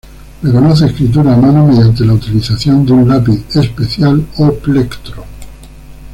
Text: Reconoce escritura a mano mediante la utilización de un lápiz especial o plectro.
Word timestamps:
Reconoce 0.41 0.85
escritura 0.87 1.35
a 1.35 1.37
mano 1.37 1.67
mediante 1.67 2.03
la 2.05 2.13
utilización 2.13 2.83
de 2.87 2.91
un 2.93 3.07
lápiz 3.07 3.45
especial 3.55 4.25
o 4.39 4.51
plectro. 4.51 5.23